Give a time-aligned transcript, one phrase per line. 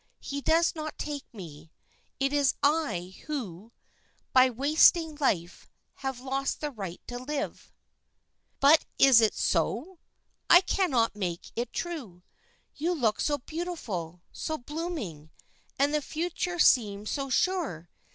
[0.19, 1.71] He does not take me;
[2.19, 3.71] it is I, who,
[4.33, 7.71] by wasting life, have lost the right to live."
[8.59, 9.99] "But is it so?
[10.49, 12.23] I cannot make it true.
[12.75, 15.29] You look so beautiful, so blooming,
[15.77, 17.87] and the future seemed so sure.